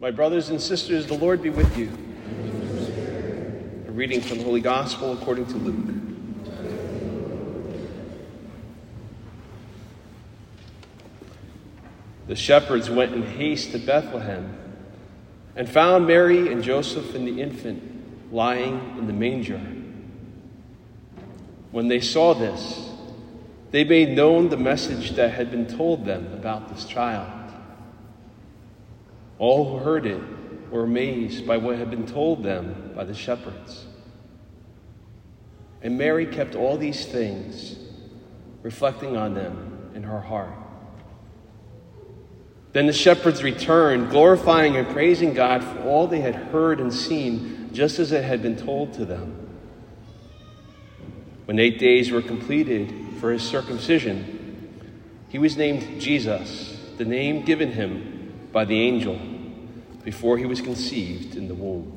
[0.00, 1.90] My brothers and sisters, the Lord be with you.
[3.86, 5.94] A reading from the Holy Gospel according to Luke.
[12.28, 14.56] The shepherds went in haste to Bethlehem
[15.54, 19.60] and found Mary and Joseph and the infant lying in the manger.
[21.72, 22.88] When they saw this,
[23.70, 27.39] they made known the message that had been told them about this child.
[29.40, 30.20] All who heard it
[30.70, 33.86] were amazed by what had been told them by the shepherds.
[35.80, 37.78] And Mary kept all these things,
[38.62, 40.52] reflecting on them in her heart.
[42.74, 47.70] Then the shepherds returned, glorifying and praising God for all they had heard and seen,
[47.72, 49.48] just as it had been told to them.
[51.46, 54.76] When eight days were completed for his circumcision,
[55.30, 58.19] he was named Jesus, the name given him
[58.52, 59.18] by the angel
[60.04, 61.96] before he was conceived in the womb.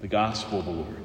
[0.00, 1.00] The Gospel of the Lord.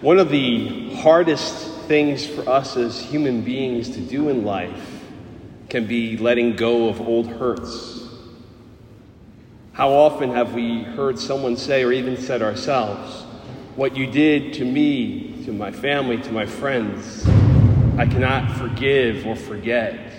[0.00, 4.99] One of the hardest things for us as human beings to do in life
[5.70, 8.08] can be letting go of old hurts.
[9.72, 13.22] How often have we heard someone say, or even said ourselves,
[13.76, 17.26] What you did to me, to my family, to my friends,
[17.96, 20.12] I cannot forgive or forget.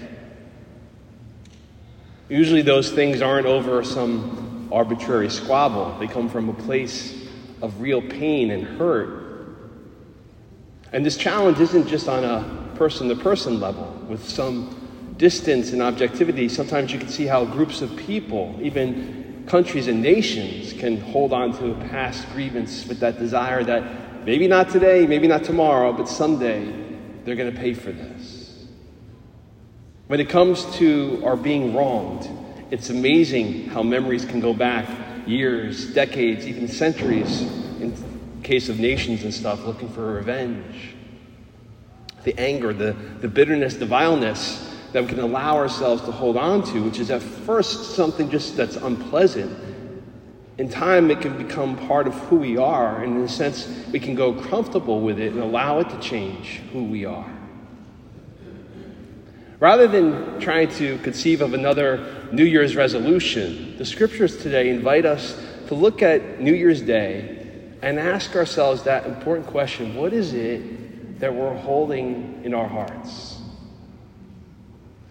[2.29, 7.27] Usually, those things aren't over some arbitrary squabble, they come from a place
[7.61, 9.21] of real pain and hurt.
[10.93, 14.80] And this challenge isn't just on a person to person level with some
[15.21, 20.73] distance and objectivity, sometimes you can see how groups of people, even countries and nations,
[20.73, 25.27] can hold on to a past grievance with that desire that maybe not today, maybe
[25.27, 26.65] not tomorrow, but someday
[27.23, 28.65] they're going to pay for this.
[30.07, 32.27] When it comes to our being wronged,
[32.71, 34.89] it's amazing how memories can go back
[35.27, 37.41] years, decades, even centuries
[37.79, 37.93] in
[38.41, 40.95] case of nations and stuff looking for revenge.
[42.23, 46.63] The anger, the, the bitterness, the vileness that we can allow ourselves to hold on
[46.63, 49.57] to, which is at first something just that's unpleasant.
[50.57, 53.99] In time, it can become part of who we are, and in a sense, we
[53.99, 57.29] can go comfortable with it and allow it to change who we are.
[59.59, 65.39] Rather than trying to conceive of another New Year's resolution, the scriptures today invite us
[65.67, 67.47] to look at New Year's Day
[67.81, 73.40] and ask ourselves that important question what is it that we're holding in our hearts?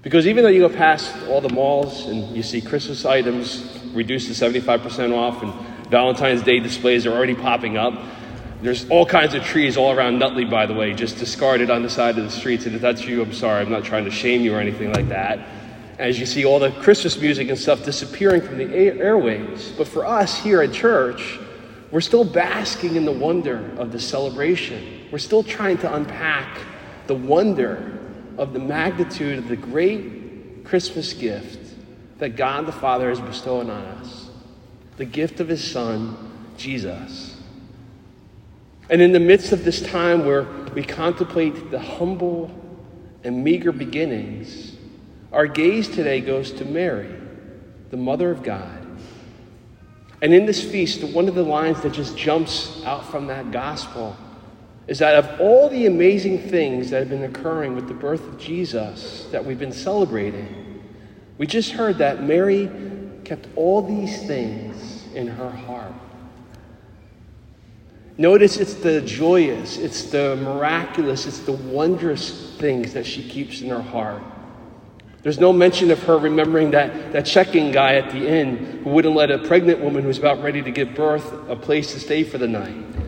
[0.03, 4.29] Because even though you go past all the malls and you see Christmas items reduced
[4.29, 5.53] to 75% off and
[5.91, 7.93] Valentine's Day displays are already popping up,
[8.63, 11.91] there's all kinds of trees all around Nutley, by the way, just discarded on the
[11.91, 12.65] side of the streets.
[12.65, 15.09] And if that's you, I'm sorry, I'm not trying to shame you or anything like
[15.09, 15.39] that.
[15.99, 19.77] As you see all the Christmas music and stuff disappearing from the airwaves.
[19.77, 21.39] But for us here at church,
[21.91, 25.09] we're still basking in the wonder of the celebration.
[25.11, 26.59] We're still trying to unpack
[27.07, 28.00] the wonder
[28.41, 31.59] of the magnitude of the great Christmas gift
[32.19, 34.31] that God the Father has bestowed on us
[34.97, 37.41] the gift of His Son, Jesus.
[38.89, 40.43] And in the midst of this time where
[40.75, 42.51] we contemplate the humble
[43.25, 44.77] and meager beginnings,
[45.33, 47.15] our gaze today goes to Mary,
[47.91, 48.87] the Mother of God.
[50.21, 54.17] And in this feast, one of the lines that just jumps out from that gospel
[54.91, 58.37] is that of all the amazing things that have been occurring with the birth of
[58.39, 60.83] Jesus that we've been celebrating,
[61.39, 62.69] we just heard that Mary
[63.23, 65.93] kept all these things in her heart.
[68.19, 73.69] Notice it's the joyous, it's the miraculous, it's the wondrous things that she keeps in
[73.69, 74.21] her heart.
[75.23, 79.15] There's no mention of her remembering that, that checking guy at the inn who wouldn't
[79.15, 82.39] let a pregnant woman who's about ready to give birth a place to stay for
[82.39, 83.00] the night.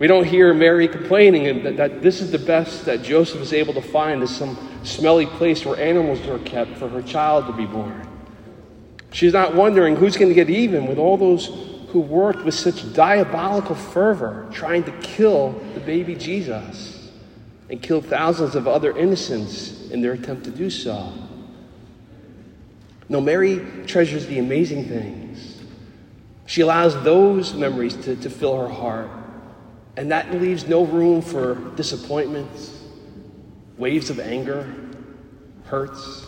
[0.00, 3.74] We don't hear Mary complaining that, that this is the best that Joseph is able
[3.74, 7.66] to find is some smelly place where animals are kept for her child to be
[7.66, 8.08] born.
[9.12, 11.48] She's not wondering who's going to get even with all those
[11.88, 17.10] who worked with such diabolical fervor trying to kill the baby Jesus
[17.68, 21.12] and kill thousands of other innocents in their attempt to do so.
[23.10, 25.60] No, Mary treasures the amazing things.
[26.46, 29.10] She allows those memories to, to fill her heart
[29.96, 32.78] and that leaves no room for disappointments,
[33.76, 34.74] waves of anger,
[35.64, 36.26] hurts.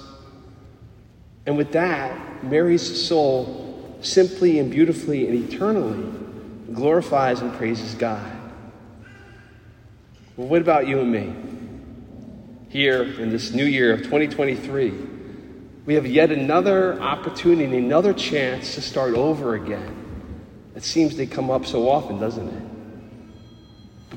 [1.47, 6.13] And with that, Mary's soul simply and beautifully and eternally
[6.73, 8.31] glorifies and praises God.
[10.37, 11.35] Well, what about you and me?
[12.69, 14.95] Here in this new year of 2023,
[15.85, 19.99] we have yet another opportunity, another chance to start over again.
[20.75, 22.72] It seems to come up so often, doesn't it?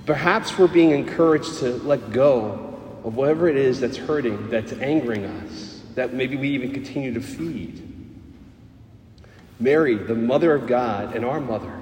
[0.06, 5.26] Perhaps we're being encouraged to let go of whatever it is that's hurting, that's angering
[5.26, 7.82] us, that maybe we even continue to feed.
[9.60, 11.82] Mary, the mother of God and our mother,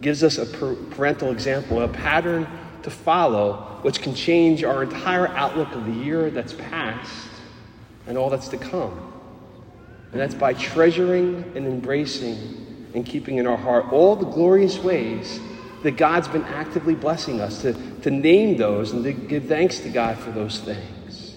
[0.00, 2.46] gives us a parental example, a pattern
[2.82, 7.28] to follow, which can change our entire outlook of the year that's passed
[8.06, 9.12] and all that's to come.
[10.12, 15.40] And that's by treasuring and embracing and keeping in our heart all the glorious ways
[15.82, 19.88] that God's been actively blessing us, to, to name those and to give thanks to
[19.88, 21.36] God for those things.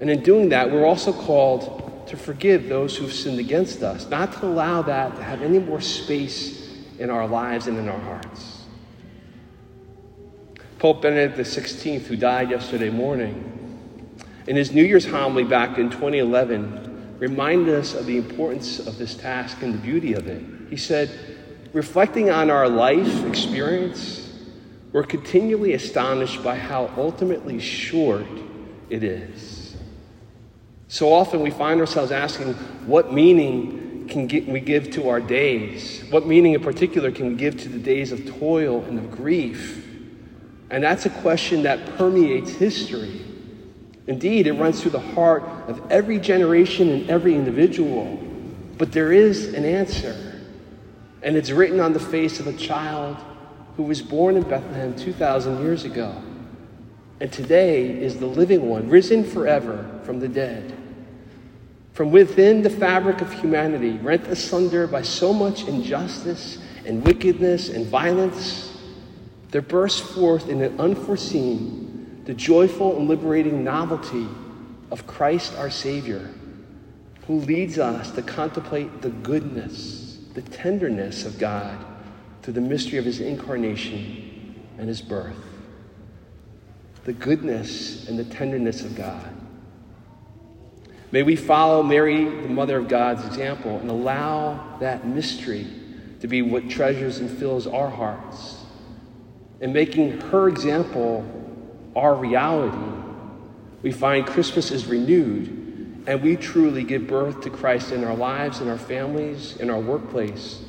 [0.00, 4.32] And in doing that, we're also called to forgive those who've sinned against us, not
[4.34, 8.62] to allow that to have any more space in our lives and in our hearts.
[10.78, 13.52] Pope Benedict XVI, who died yesterday morning,
[14.46, 19.14] in his New Year's homily back in 2011, reminded us of the importance of this
[19.14, 20.44] task and the beauty of it.
[20.68, 21.10] He said,
[21.72, 24.22] reflecting on our life experience,
[24.92, 28.26] we're continually astonished by how ultimately short
[28.88, 29.76] it is.
[30.88, 32.54] So often we find ourselves asking,
[32.86, 36.04] what meaning can we give to our days?
[36.10, 39.84] What meaning in particular can we give to the days of toil and of grief?
[40.70, 43.20] And that's a question that permeates history.
[44.06, 48.16] Indeed, it runs through the heart of every generation and every individual.
[48.78, 50.35] But there is an answer.
[51.22, 53.16] And it's written on the face of a child
[53.76, 56.14] who was born in Bethlehem 2,000 years ago.
[57.20, 60.76] And today is the living one, risen forever from the dead.
[61.92, 67.86] From within the fabric of humanity, rent asunder by so much injustice and wickedness and
[67.86, 68.76] violence,
[69.50, 74.28] there bursts forth in an unforeseen, the joyful and liberating novelty
[74.90, 76.30] of Christ our Savior,
[77.26, 80.05] who leads us to contemplate the goodness
[80.36, 81.82] the tenderness of God
[82.42, 85.34] through the mystery of his incarnation and his birth.
[87.04, 89.34] The goodness and the tenderness of God.
[91.10, 95.66] May we follow Mary, the mother of God's example, and allow that mystery
[96.20, 98.62] to be what treasures and fills our hearts.
[99.62, 101.24] And making her example
[101.96, 102.76] our reality,
[103.80, 105.65] we find Christmas is renewed
[106.06, 109.80] and we truly give birth to Christ in our lives, in our families, in our
[109.80, 110.62] workplace,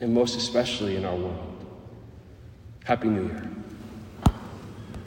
[0.00, 1.66] and most especially in our world.
[2.84, 3.57] Happy New Year.